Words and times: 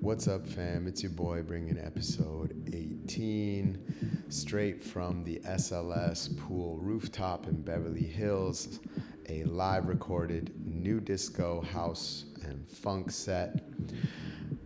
What's 0.00 0.28
up, 0.28 0.46
fam? 0.46 0.86
It's 0.86 1.02
your 1.02 1.12
boy 1.12 1.42
bringing 1.42 1.78
episode 1.78 2.54
18 2.72 4.24
straight 4.30 4.82
from 4.82 5.22
the 5.24 5.40
SLS 5.40 6.38
pool 6.38 6.78
rooftop 6.78 7.46
in 7.46 7.60
Beverly 7.60 8.06
Hills, 8.06 8.80
a 9.28 9.44
live 9.44 9.88
recorded 9.88 10.54
new 10.66 11.00
disco 11.00 11.60
house 11.60 12.24
and 12.44 12.66
funk 12.66 13.10
set, 13.10 13.62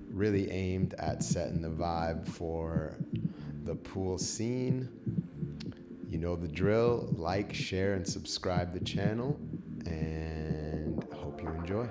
really 0.09 0.49
aimed 0.53 0.95
at 1.01 1.25
setting 1.25 1.61
the 1.61 1.69
vibe 1.69 2.29
for 2.29 2.97
the 3.65 3.75
pool 3.75 4.19
scene. 4.19 4.89
You 6.09 6.19
know 6.19 6.37
the 6.37 6.47
drill 6.47 7.13
like, 7.17 7.53
share, 7.53 7.95
and 7.95 8.07
subscribe 8.07 8.73
the 8.73 8.85
channel, 8.85 9.37
and 9.85 11.05
hope 11.13 11.43
you 11.43 11.49
enjoy. 11.49 11.89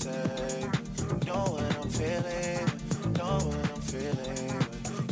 safe. 0.00 1.26
Know 1.26 1.44
what 1.52 1.76
I'm 1.76 1.90
feeling, 1.90 2.64
know 3.18 3.36
what 3.46 3.70
I'm 3.72 3.80
feeling. 3.82 4.56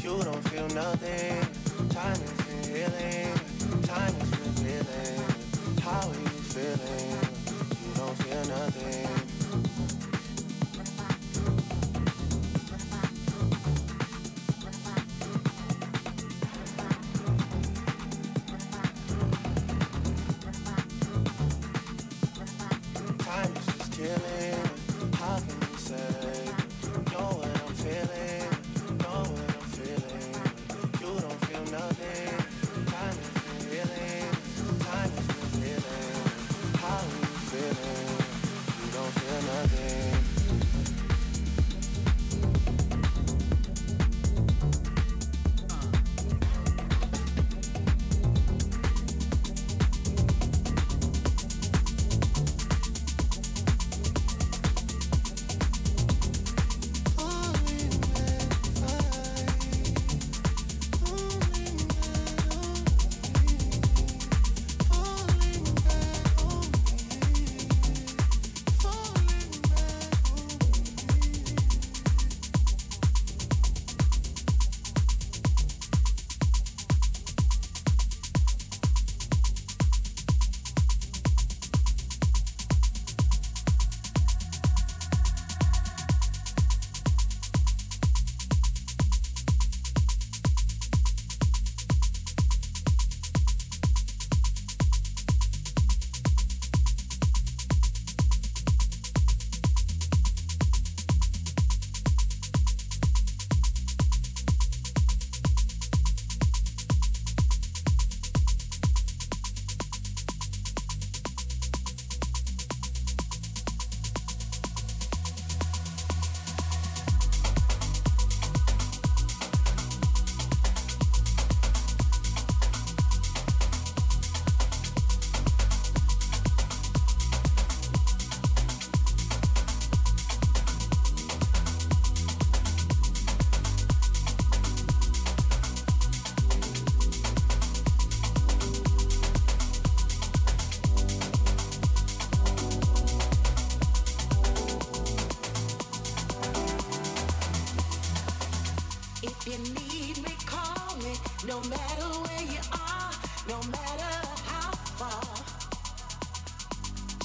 You 0.03 0.25
don't 0.25 0.49
feel 0.49 0.69
nothing. 0.69 1.37
Time 1.91 2.21
is 2.28 2.66
healing, 2.66 3.34
time 3.82 4.15
is 4.22 4.31
revealing. 4.41 5.25
How 5.82 6.09
are 6.09 6.15
you 6.15 6.41
feeling? 6.54 7.17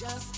just 0.03 0.32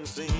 unseen. 0.00 0.39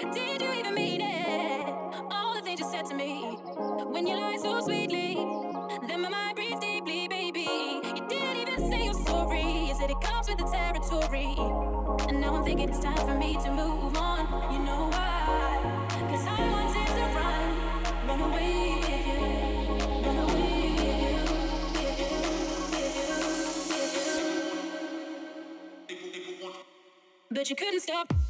Did 0.00 0.42
you 0.42 0.52
even 0.52 0.74
mean 0.74 1.00
it? 1.00 1.68
All 2.10 2.34
the 2.34 2.40
things 2.42 2.58
you 2.58 2.68
said 2.68 2.84
to 2.86 2.94
me. 2.94 3.38
When 3.92 4.06
you 4.06 4.16
lied 4.16 4.40
so 4.40 4.60
sweetly, 4.60 5.14
then 5.86 6.02
my 6.02 6.08
mind 6.08 6.34
breathes 6.34 6.60
deeply, 6.60 7.06
baby. 7.06 7.46
You 7.84 8.04
didn't 8.08 8.48
even 8.48 8.70
say 8.70 8.84
you're 8.84 8.94
sorry. 8.94 9.68
You 9.68 9.74
said 9.74 9.90
it 9.90 10.00
comes 10.00 10.28
with 10.28 10.38
the 10.38 10.46
territory. 10.46 11.34
And 12.08 12.20
now 12.20 12.34
I'm 12.34 12.44
thinking 12.44 12.68
it's 12.68 12.80
time 12.80 12.96
for 12.96 13.14
me 13.14 13.34
to 13.34 13.50
move 13.52 13.96
on. 13.96 14.52
You 14.52 14.58
know 14.60 14.88
why? 14.90 15.86
Cause 16.10 16.26
I 16.26 16.40
wanted 16.50 16.86
to 16.88 17.04
run, 17.16 18.08
run 18.08 18.20
away 18.32 18.80
with 18.80 18.88
you. 18.88 19.34
but 27.30 27.50
you 27.50 27.56
couldn't 27.56 27.80
stop. 27.80 28.23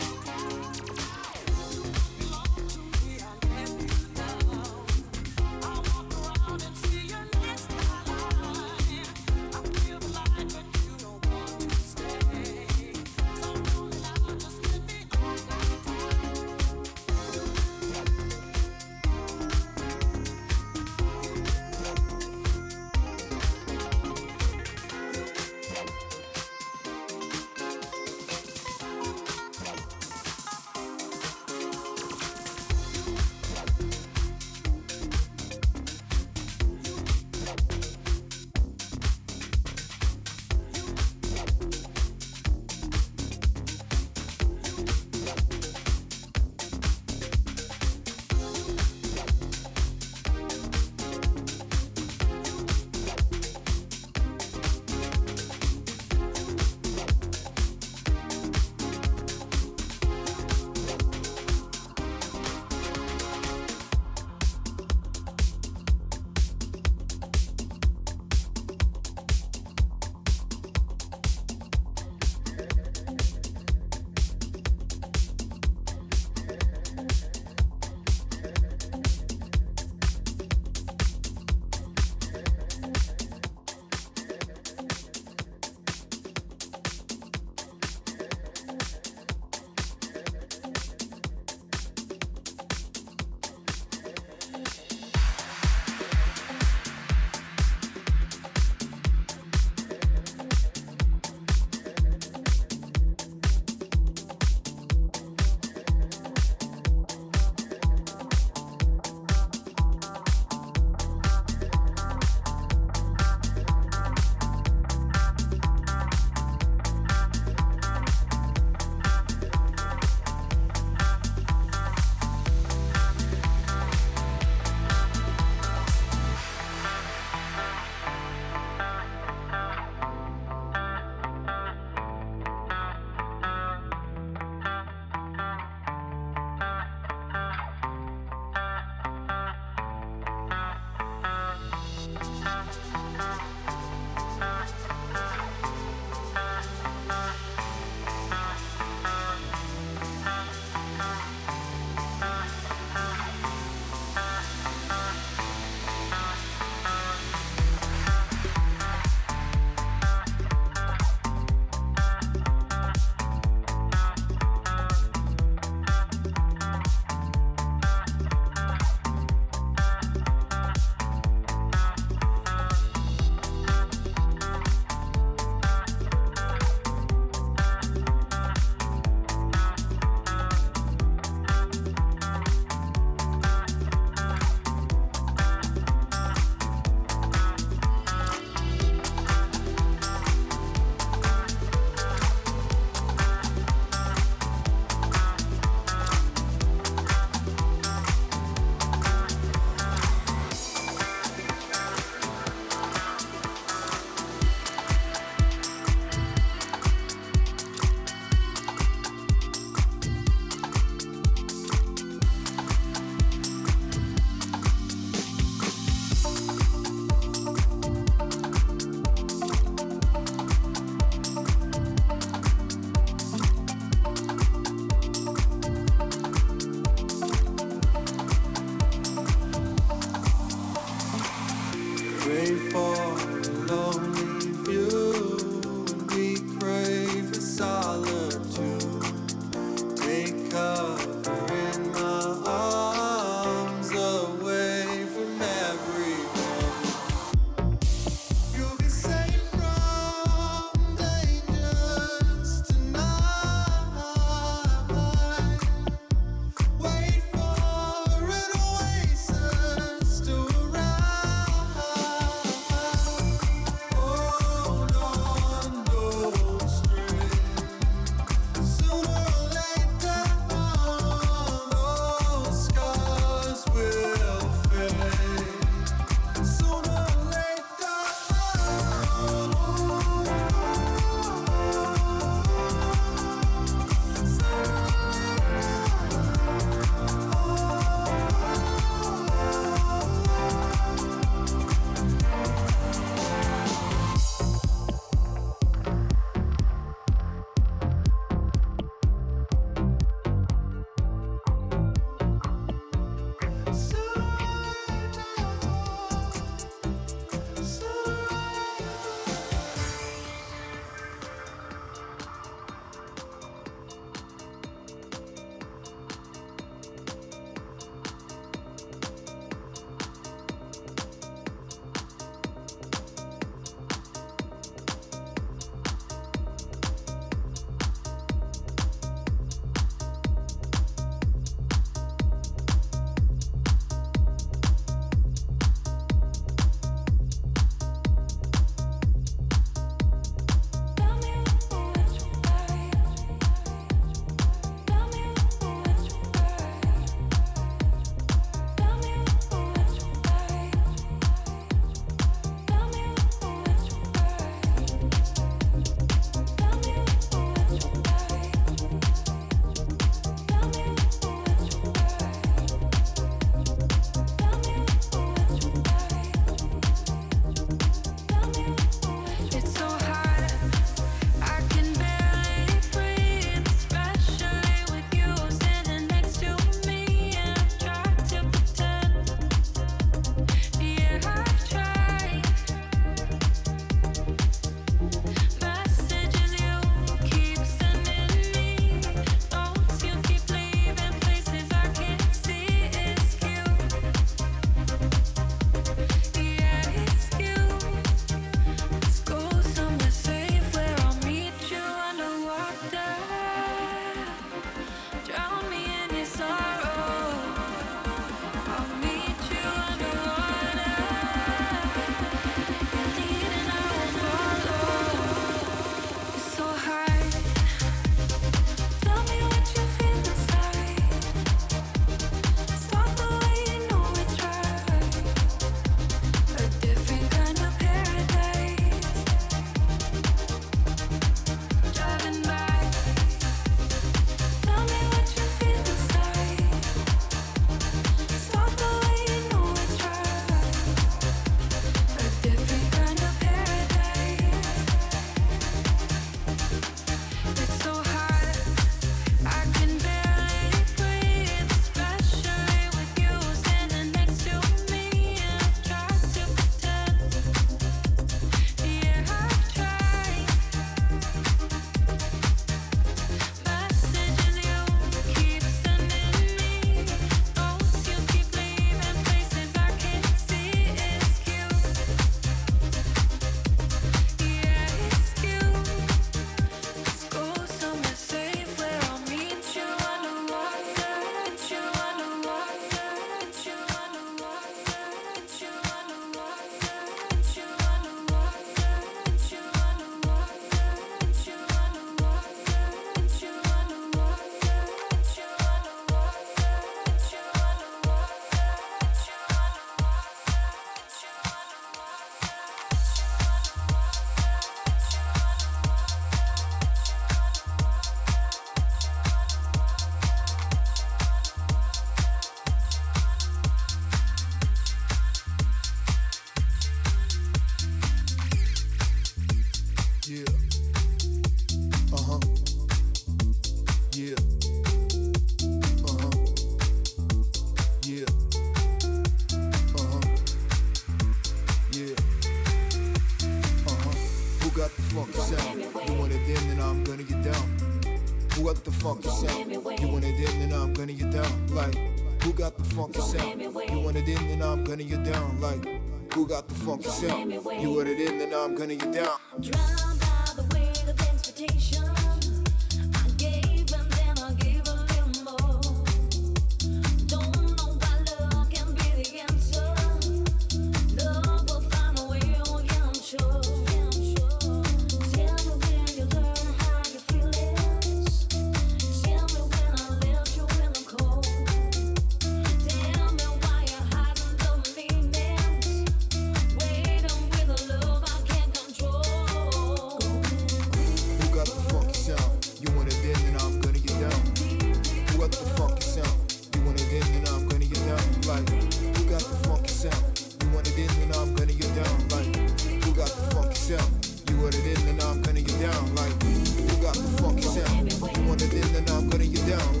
yo. 599.71 600.00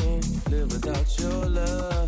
your 1.21 1.45
love. 1.45 2.00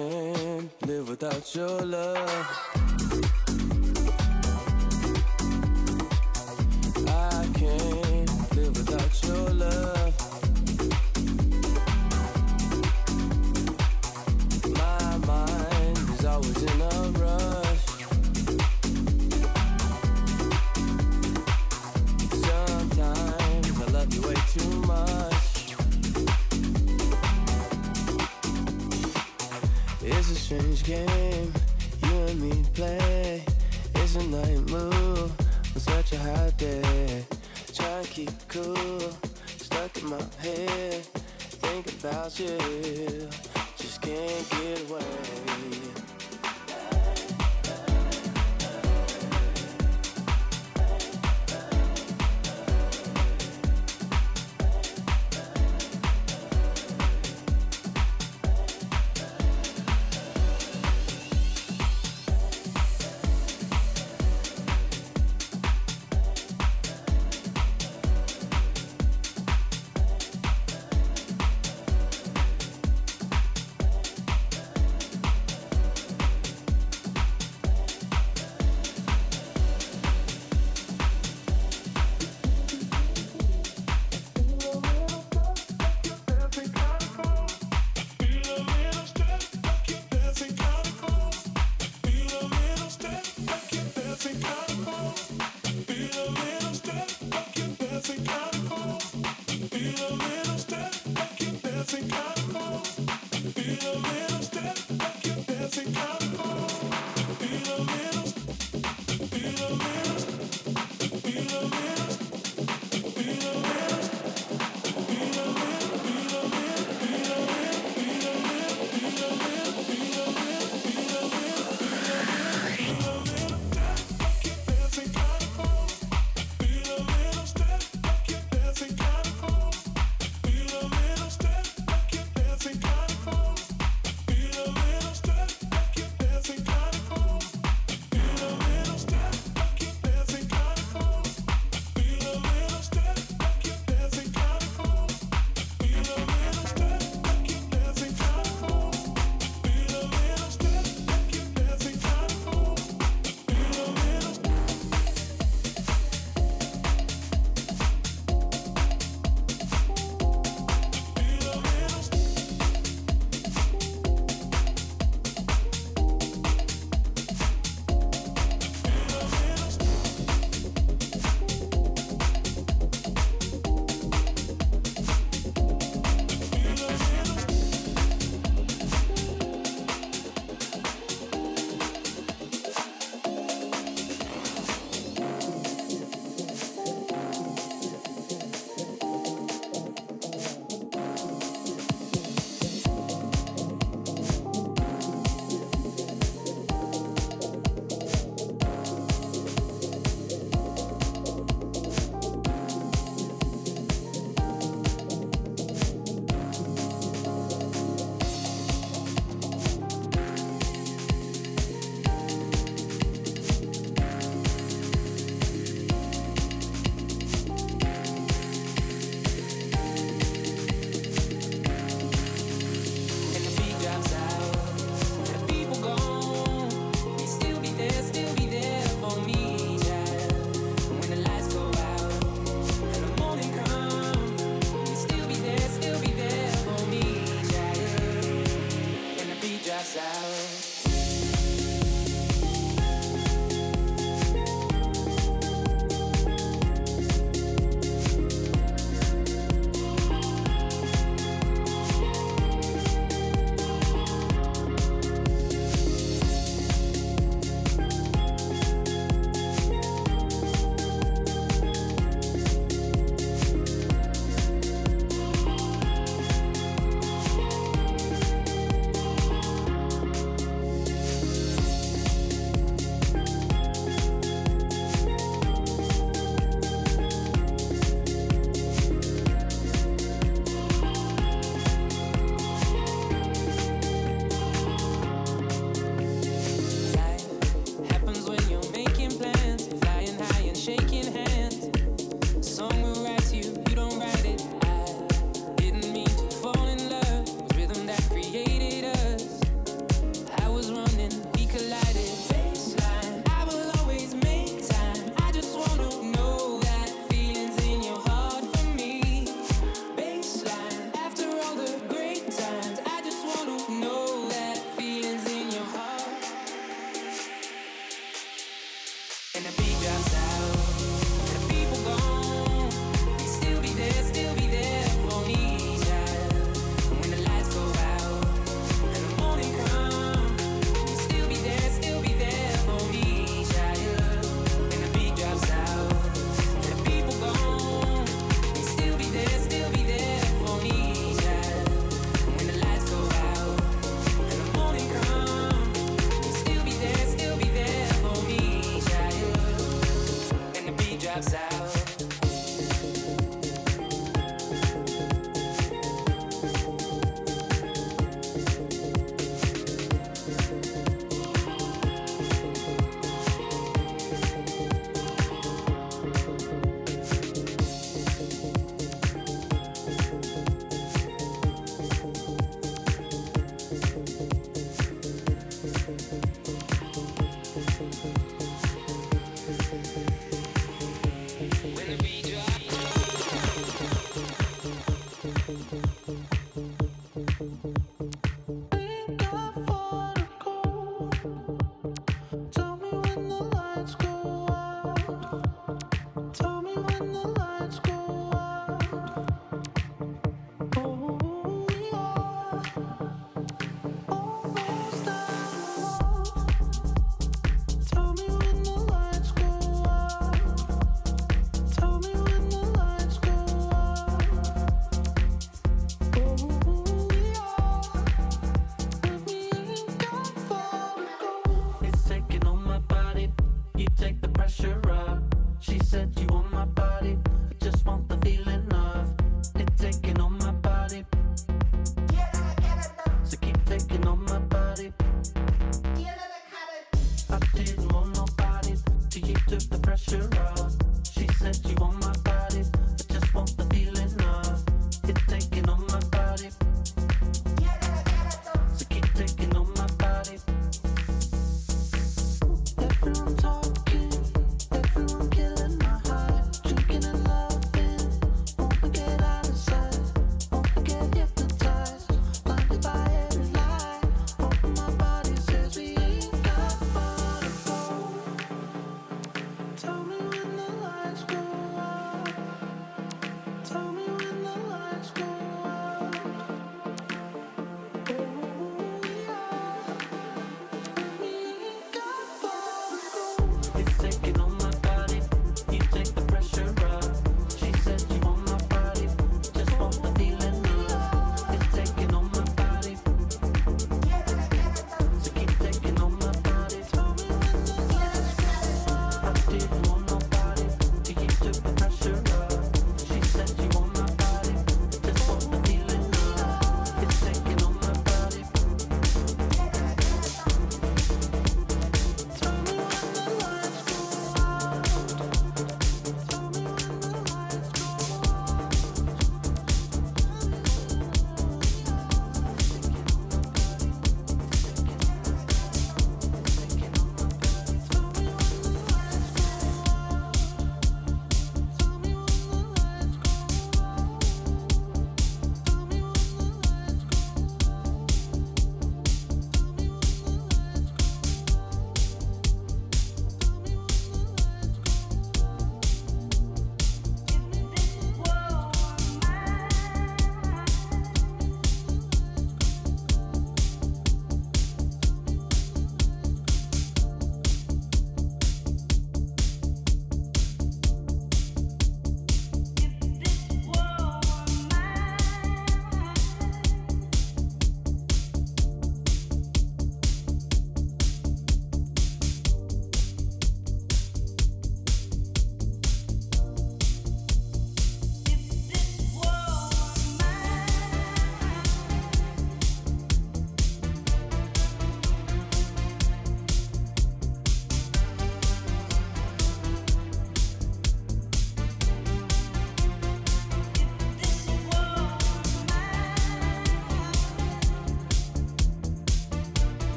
can't 0.00 0.86
live 0.86 1.08
without 1.10 1.54
your 1.54 1.82
love. 1.82 2.59